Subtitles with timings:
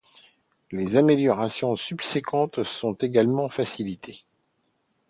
[0.71, 4.23] Les améliorations subséquentes sont également facilitées.